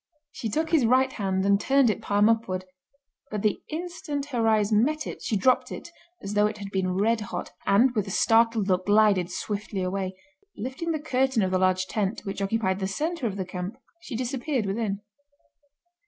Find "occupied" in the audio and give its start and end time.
12.41-12.79